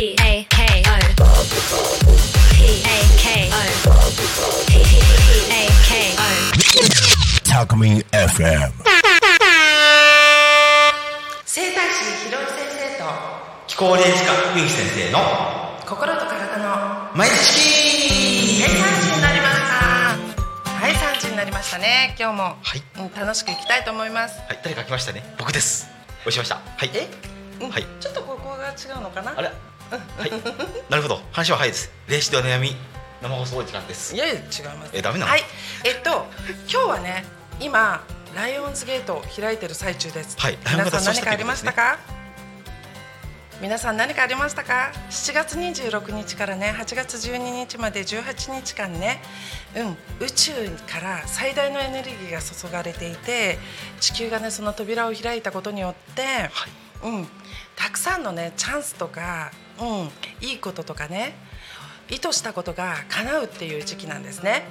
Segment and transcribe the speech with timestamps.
[0.00, 0.96] P A K O
[2.56, 3.60] P A K O
[4.64, 4.72] P
[5.52, 6.24] A K O
[7.44, 8.72] Talk Me FM.
[11.44, 12.46] 生態師ひろい。
[12.46, 12.56] 先
[12.96, 13.04] 生と
[13.66, 15.18] 気候霊児科ゆうき先生の
[15.86, 16.64] 心と体の
[17.14, 17.34] 毎日
[18.62, 19.76] はい3時になりました。
[20.80, 20.92] はい。
[20.94, 24.60] 3時になりましたね今日も、はいうん、楽しくいきたいと思いますはい。
[24.64, 25.90] 誰か来ましたね僕です。
[26.26, 26.54] おしました。
[26.54, 26.90] はい。
[26.94, 27.06] え、
[27.60, 27.70] うん。
[27.70, 29.34] はいちょっとここが違うのかな？
[29.36, 29.50] あれ？
[29.90, 30.30] はい。
[30.88, 31.20] なるほど。
[31.32, 31.90] 話は早いです。
[32.08, 32.76] 霊視でお悩み。
[33.22, 34.14] 生放送時間です。
[34.14, 34.90] いや違います。
[34.92, 35.30] えダメなの？
[35.30, 35.42] はい。
[35.84, 36.26] えっと
[36.70, 37.24] 今日はね
[37.60, 40.38] 今ライオンズゲートを開いてる最中です。
[40.38, 40.58] はい。
[40.70, 41.98] 皆さん何かありましたか？
[43.60, 49.20] 皆さん何かありましたか？7月26日からね8月12日まで18日間ね、
[49.76, 50.52] うん、宇宙
[50.90, 53.58] から最大のエネルギーが注がれていて
[54.00, 56.22] 地球がねその扉を開いたことによって、
[57.04, 57.28] うん、
[57.76, 61.34] たくさんのねチャンスとか、うん、いいこととかね
[62.10, 64.64] 意図したことが叶うっていう時期なんですね。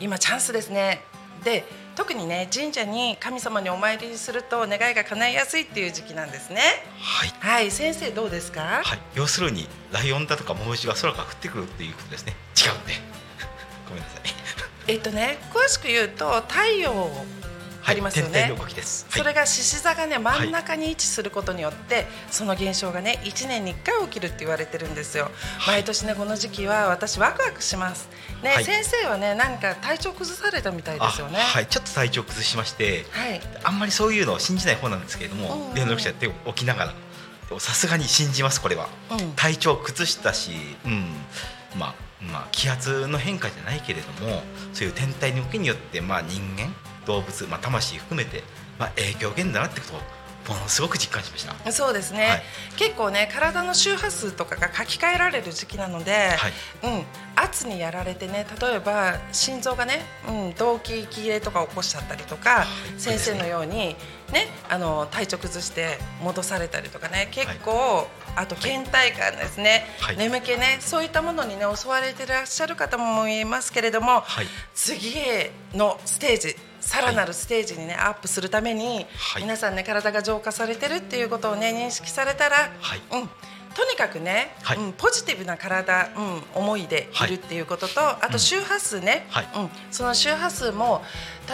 [0.00, 1.00] 今チャンスですね。
[1.44, 1.64] で
[1.96, 6.60] 特にね神社に神様にお参りすると願いが叶いやすいっていう時期なんですね。
[7.00, 7.28] はい。
[7.40, 8.98] はい先生どうですか、はい。
[9.14, 12.34] 要するにライオンだとかモミジが空から降ってくるっていうことですね。
[12.56, 12.92] 違うんで。
[13.88, 14.20] ごめんなさい。
[14.88, 16.92] えっとね詳しく言うと太陽
[17.86, 18.82] ありますよね、はい。
[18.82, 25.30] それが獅子座がね真ん中に位置することによって、その現象がね1年に1回起きるって言われてるんですよ、
[25.66, 28.08] 毎年ねこの時期は私ワクワクします。
[28.42, 28.64] ね、はい。
[28.64, 31.38] 先生はねなんか体調崩されたみたいですよね。
[31.38, 31.66] あはい。
[31.66, 33.40] ちょっと体調崩しましてはい。
[33.64, 36.86] あんまりそういうのを信じない方なんですけれども霊能力者って起きなが
[37.50, 39.32] らさすがに信じますこれは、うん。
[39.36, 40.50] 体調崩したし、
[40.84, 41.04] うん。
[41.78, 46.74] まあまあ、気圧の変化じゃないけれどもそういう天体の動きによって、まあ、人間
[47.06, 48.42] 動物、まあ、魂含めて、
[48.78, 50.00] まあ、影響源だなってことを
[50.48, 51.72] ものすごく実感しました。
[51.72, 52.42] そうですね、はい。
[52.76, 56.52] 結構ね体の周波数とかが書き換えられる時期なので、はい。
[56.84, 62.64] うん、圧にやられてね例えば心臓がね、うん、動悸息切れとか起こしちゃったりとか
[62.96, 63.96] 先生のように、
[64.32, 68.06] ね、あの体調崩して戻されたりとかね結構、
[68.36, 70.16] あと倦怠感ですね、はい。
[70.16, 74.46] 眠気ねそういったものにね襲われてらっしゃる方もいますけれども、はい。
[74.74, 76.56] 次へのステージ
[76.86, 79.42] さらなるステージにね、アップするために、はい。
[79.42, 83.00] 皆さんね体が浄化されてるっていうことをね認識されたら、はい。
[83.12, 83.28] うん、
[83.74, 84.78] とにかくね、はい。
[84.78, 87.26] うん、ポジティブな体、うん、思いでい。
[87.26, 89.48] るっていうことと、あと周波数ね、はい。
[89.56, 91.02] うん、その周波数も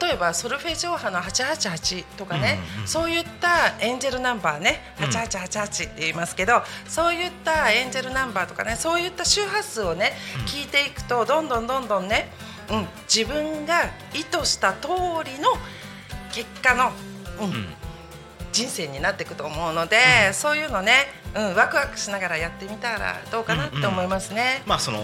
[0.00, 5.04] 例えばソルフェージオ波の888とかね、うんうんうんそういったエンジェルナンバーねうん。
[5.06, 10.12] 8888って言いますけど、そういったエンジェルナンバーとかねそういった周波数をね、
[10.46, 12.30] 聞いていくとどんどんどんどんね、
[12.70, 13.84] うん、自分が
[14.14, 14.88] 意図した通
[15.24, 15.50] りの
[16.32, 16.92] 結果の、
[17.40, 17.50] うん。
[17.50, 17.66] うん。
[18.52, 24.62] 人生になっていくと思うので、そういうのね、うん、ワクワクしながらやってみたらどうかなって思いますね。
[24.66, 24.98] まあその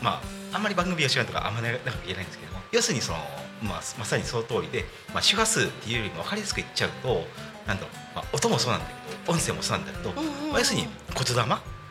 [0.00, 3.18] まああんまり番組を知らんとかあんまり長く言えないんですけども要するにその、
[3.62, 7.24] まあ、まさにその通りで、まあ、周波数っていうよりも分かりやすく言っちゃうと
[7.66, 8.92] なんだろう、まあ、音もそうなんだけ
[9.26, 10.50] ど音声もそうなんだけど、んうんうん。
[10.52, 11.42] まあ、要するに言霊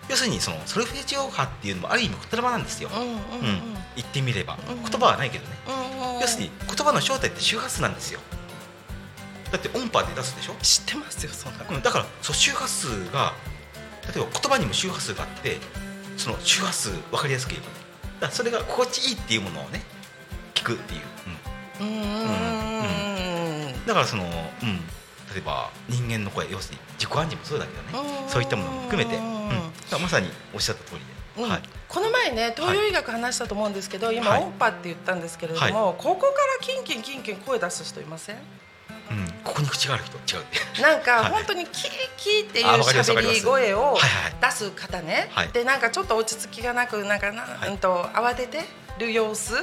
[0.09, 3.13] 要するにそのソルフェージオ波っていうのもある意味言霊なんですよ、うんうんうん。
[3.13, 3.19] うん。
[3.95, 6.19] 言ってみれば、言葉はないけどね、うんうん。
[6.19, 8.19] 要するに言葉の正体って周波数なんですよ。
[9.51, 10.55] だって音波で出すでしょ？
[10.61, 11.75] 知ってますよそんなこと。
[11.75, 11.81] うん。
[11.81, 13.33] だからそう周波数が
[14.13, 15.59] 例えば言葉にも周波数があって
[16.17, 17.73] その周波数分かりやすく言えばね。
[18.21, 19.83] だそれが心地いいっていうものをね
[20.55, 21.01] 聞くっていう、
[21.81, 21.88] うん。
[21.88, 22.11] うんうんう
[23.71, 28.09] んだからその、うん、例えば人間の声要するに自己暗示もそうだけどね。
[28.23, 28.29] うん。
[28.29, 29.17] そういったものも含めて、
[29.50, 30.01] うん。
[30.01, 31.50] まさにおっしゃった通りで、うん。
[31.50, 34.44] はい、この前ね東洋医学話したと思うんですけど、今はい。
[34.44, 38.38] 音波って言ったんですけれども、ここからキンキンキンキン声出す人いません？
[39.07, 40.81] うん、ここに口がある人違う。
[40.81, 41.31] なんかはい。
[41.31, 44.01] 本当にキーキーっていう喋り声をはいはい
[44.41, 45.50] 出す方ね、はい。
[45.50, 48.62] でなんかちょっと落ち着きがなくなんかな、はいうんと慌てて
[48.97, 49.53] る様子、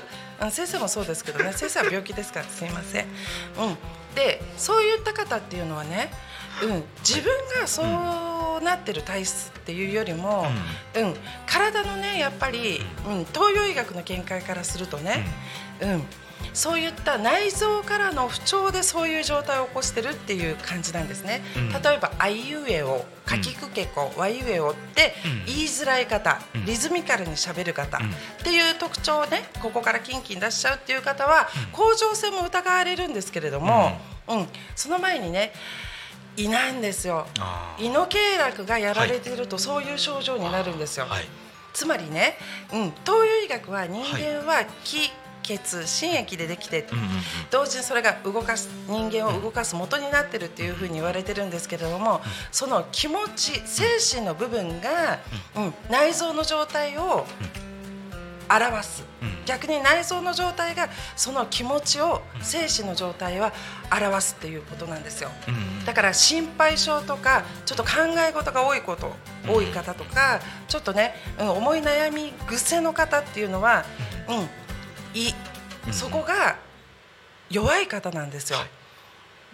[0.42, 3.06] うん、先生もそうですけどね 先生は病気ですからすいません、
[3.58, 3.78] うん、
[4.14, 6.12] でそういった方っていうのはね、
[6.62, 7.86] うん、自分がそう
[8.62, 10.46] なってる体質っていうよりも、
[10.94, 11.14] うん。
[11.46, 15.24] 体のねやっぱり、うん、東洋医学の見解からするとね、
[15.80, 16.02] うん。
[16.52, 21.42] そういった内臓からの不調でそういう状態を起こしてるっていう感じなんですね。
[21.56, 21.68] うん。
[21.70, 25.44] 例えば「あいうえお」「かきくけこ」「わいうえお」ってうん。
[25.46, 26.64] 言いづらい方、うん。
[26.66, 28.10] リズミカルにしゃべる方、うん。
[28.10, 28.12] っ
[28.42, 33.98] ていう特徴をねここからキンキン出しちゃうっていう方は、甲状腺も疑われるんですけれども、
[34.28, 34.48] うん。
[34.74, 35.52] その前にね
[36.36, 37.26] 胃なんですよ。
[37.78, 41.06] 胃の経絡がやられているとそういう症状になるんですよ。
[41.06, 41.24] はい。
[41.72, 42.36] つまりね、
[42.72, 45.10] うん、東洋医学は人間は気、
[45.42, 47.10] 血心液でできてうんうんうん
[47.50, 52.20] 同時にそれが動かす人間を動かす元になってるっていうふうに言われてるんですけれども、
[52.50, 55.18] その気持ち精神の部分が、
[55.56, 55.74] うん。
[55.90, 57.26] 内臓の状態を
[58.56, 59.44] 表す、うん。
[59.44, 63.52] 逆に内臓の状態がその気持ちを精神の状態は
[63.90, 65.30] 表すっていうことなんですよ。
[65.48, 65.84] うんうん。
[65.84, 67.90] だから心配性とかちょっと考
[68.28, 69.14] え事が多いこと
[69.48, 73.84] 多い方とかちょっとね、うん、思い悩み癖の方っていうのは、
[74.28, 75.34] うん、い
[75.86, 75.92] うん。
[75.92, 76.56] そこが
[77.50, 78.58] 弱い方なんですよ。
[78.58, 78.81] はい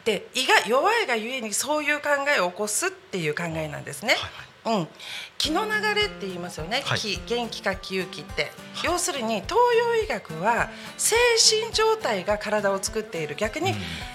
[0.09, 4.17] で胃が弱いがゆえにそういう考えを起こすっていう考えなんですね。
[4.65, 4.89] うん、
[5.37, 6.99] 気の流れって言いますよね、はい。
[6.99, 8.51] 気元気か気勇気って、
[8.83, 11.15] 要するに東洋医学は精
[11.61, 13.35] 神状態が体を作っている。
[13.35, 13.75] 逆に、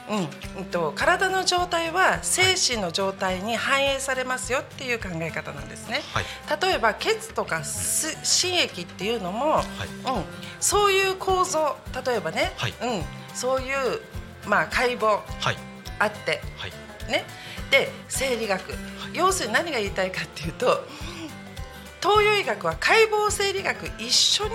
[0.10, 0.62] うん。
[0.62, 0.66] うん。
[0.66, 6.02] と体の状態は精神の状態に反映されますよっていう考え方なんですね。
[6.12, 6.26] はい。
[6.62, 9.66] 例えば血とかす心液っていうのも、はい。
[9.66, 10.24] うん、
[10.60, 11.78] そういう構造。
[12.06, 12.74] 例えばね、はい。
[12.82, 13.04] うん、
[13.36, 14.02] そういう、
[14.48, 15.20] まあ、解剖。
[15.40, 15.73] はい
[16.04, 16.42] あって。
[16.58, 16.72] はい。
[17.10, 17.26] ね、
[17.70, 18.74] で生理学。
[19.14, 20.86] 要するに何が言いたいかっていうと
[22.02, 24.52] 東洋医学は解剖生理学一緒に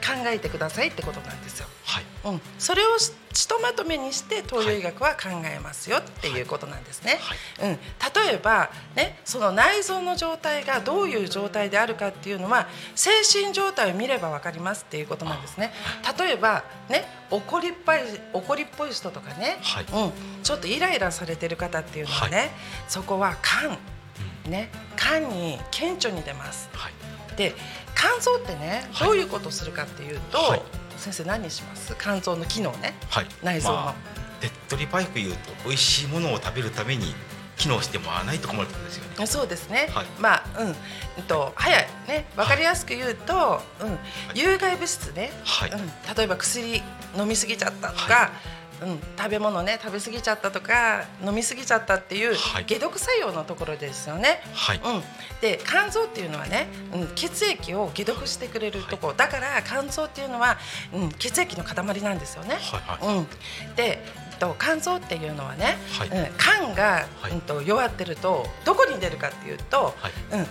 [0.00, 1.66] 考えてくださいってことなんですよ。
[1.84, 2.04] はい。
[2.24, 7.18] うん、それをしひとまとめにして東洋医学は考えますよっていうことなんですね。
[7.62, 15.74] うん、例えば、ね、その内臓の状態がどういう状態であるかっていうのは精神状態を見れば分かりますっていうことなんですね。
[16.18, 19.84] 例えば、ね、怒りっぱい怒りっぽい人とかね、はい。
[19.84, 20.12] うん、
[20.42, 22.44] ちょっとイライラされてる方っていうのはね、は
[22.88, 23.76] そこは肝、
[24.50, 26.70] ね、肝に顕著に出ます。
[26.72, 26.92] はい。
[27.36, 27.54] で
[27.94, 29.08] 肝臓ってねはい。
[29.08, 30.62] どういうことをするかっていうと、はい
[30.96, 31.94] 先生何します？
[31.98, 32.94] 肝臓の機能ね。
[33.08, 33.26] はい。
[33.42, 33.74] 内臓の。
[33.76, 33.94] まあ
[34.40, 37.14] 手っ取り早く言うと美味しいものを食べるために
[37.56, 39.26] 機能してもらわないと困ることですよね。
[39.26, 40.06] そうですね、はい。
[40.20, 40.68] まあうん。
[40.68, 40.74] うん
[41.26, 41.88] と早い。
[42.06, 42.26] ね。
[42.36, 43.98] 分かりやすく言うと、うん、
[44.34, 45.70] 有害物質ね、はい。
[45.70, 45.78] うん、
[46.14, 46.82] 例えば薬
[47.16, 48.30] 飲みすぎちゃったとか、
[48.82, 52.66] うん、食べ物ね食べ過ぎちゃったとか飲み過ぎちゃったっていうはい。
[52.66, 54.40] 解毒作用のところですよね。
[54.52, 54.80] はい。
[54.84, 55.02] うん、
[55.40, 60.58] で肝臓っていうのはね、うん、血液を解毒してくれるところ、だから肝臓っていうのは、
[60.92, 62.56] うん、血液の塊なんですよね。
[62.56, 63.16] はいはい。
[63.16, 63.26] うん、
[63.76, 64.02] で
[64.32, 66.08] えっと肝臓っていうのはね、はい。
[66.08, 67.32] うん、肝が、はい。
[67.32, 70.12] うん、と弱ってるとどこに出るかっていうと、はい。
[70.32, 70.46] うん、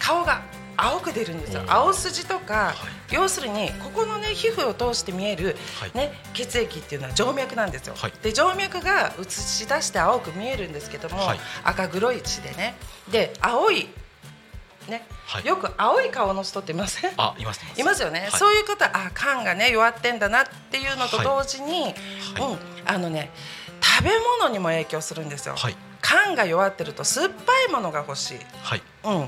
[0.00, 0.42] 顔が
[0.82, 1.62] 青く出るんですよ。
[1.66, 2.72] 青筋とか、は
[3.10, 3.14] い。
[3.14, 5.90] 要するにここのね皮膚を通して見える、はい。
[5.94, 8.12] ね、血液っていうのは静脈なんですよ、はい。
[8.22, 11.40] で静脈が映し出して青く見えるんですけども、はい。
[11.64, 12.74] 赤黒い血でね。
[13.10, 13.88] で青い
[14.88, 15.46] ね、はい。
[15.46, 17.12] よく青い顔の人っていません？
[17.16, 18.02] あいますいます。
[18.02, 18.30] よね、はい。
[18.32, 21.92] そういうことはあ肝がね弱ってんだなっていうのとはい同時に、はい。
[21.92, 23.30] うん、あのね
[23.82, 24.10] 食べ
[24.40, 25.76] 物にも影響するんですよ、はい。
[26.02, 29.20] 肝が弱ってると酸っぱいものが欲しい、はいうん。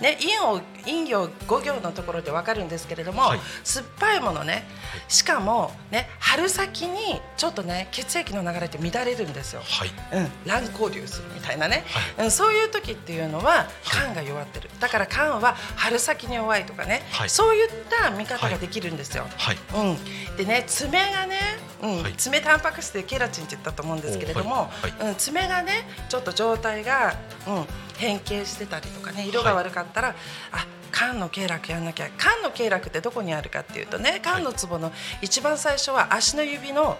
[0.00, 3.40] ね、陰を陰行五行のところでわかるんですけれども、はい。
[3.64, 4.64] 酸っぱいものね
[5.08, 9.62] しかもね春先にちょっとね血液の流れって乱れるんですよ。
[9.64, 9.90] はい。
[10.12, 11.84] うん、乱交流するみたいなね、
[12.16, 14.70] はうん、そういう時っていうのは肝が弱ってる。
[14.80, 17.30] だから肝は春先に弱いとかね、はい。
[17.30, 19.26] そういった見方ができるんですよ。
[19.36, 19.56] はい。
[19.74, 21.38] うん、でね爪がね、
[21.82, 22.02] うん。
[22.02, 22.14] はい。
[22.14, 24.70] 爪タンパク質でケラチンって言ったと思うんですけれども、
[25.02, 27.14] うん、爪がねちょっと状態が、
[27.46, 27.64] うん、
[27.98, 30.14] 変形してたりとかね色が悪かったら、
[30.52, 34.92] あ肝の経絡やんなきゃ肝の経絡ってどこにあるかっていうとね肝のツボの
[35.22, 36.98] 一番最初は足の指の、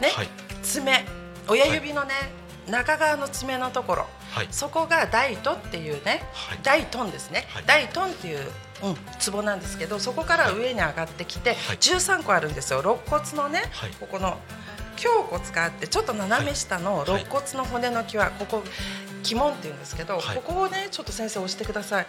[0.00, 0.28] ねはい。
[0.62, 1.04] 爪
[1.48, 2.14] 親指のね、
[2.68, 4.48] 中側の爪のところ、はい。
[4.50, 6.58] そこが大トっていうね、はい。
[6.62, 7.64] 大トンですね、はい。
[7.66, 8.50] 大トンっていう、
[8.82, 11.76] うん、ツボなんですけどそこから上に上がってきて、はい。
[11.78, 12.80] 13個あるんですよ。
[12.80, 13.90] 肋骨のね、はい。
[14.00, 14.38] ここの
[14.96, 18.62] 胸骨があってちょっと斜め下の肋骨の骨の際ここ
[19.24, 20.36] 鬼門っていうんですけど、はい。
[20.36, 22.06] ここをねちょっと先生押してください。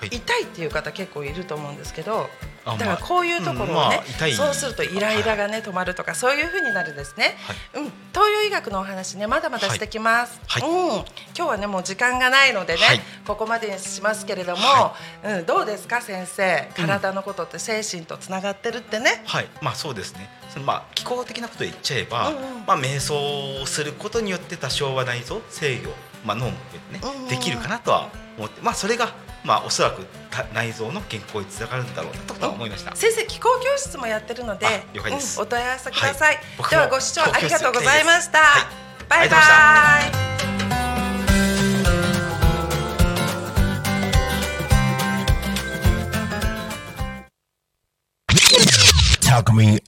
[0.00, 0.08] はい。
[0.08, 2.26] 痛いっていう方結構いると思うんですけどあ
[2.64, 7.36] だからこういうところをね、まあうんまあそうするとイライラがね止まるとかそういう風になるんですね、
[7.72, 7.84] はい。
[7.84, 10.62] うん、東洋医学のお話ねまだまだしてきます、はい。
[10.62, 13.00] うん、今日はねもう時間がないのでね、はい。
[13.26, 16.68] ここまでにしますけれども、はうん、どうですか先生。
[16.76, 20.28] 体のことって精神とつながってるってね、はい、まあそうですね。
[20.50, 22.42] そのまあ気候的なことで言っちゃえば、うんうん。
[22.66, 25.90] まあ瞑想をすることによって多少は内臓制御、
[26.24, 26.58] まあ脳もね、
[27.02, 27.28] うんうん。
[27.28, 32.94] できるかなとは思って、まあそれがまあおそらくた内臓の健康につながるんだろうなとは思いました。
[32.94, 35.38] 先生気候教室もやってるのであ了解です。
[35.38, 36.70] うんお問い合わせください、はい。
[36.70, 40.30] ではご視聴ありがとうございました、はいバイバイ。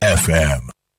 [0.02, 0.81] FM.